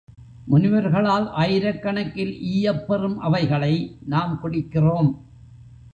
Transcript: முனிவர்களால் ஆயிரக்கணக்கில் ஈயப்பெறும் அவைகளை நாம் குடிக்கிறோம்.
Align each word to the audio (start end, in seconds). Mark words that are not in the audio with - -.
முனிவர்களால் 0.47 1.27
ஆயிரக்கணக்கில் 1.41 2.33
ஈயப்பெறும் 2.53 3.17
அவைகளை 3.17 3.73
நாம் 4.05 4.39
குடிக்கிறோம். 4.43 5.11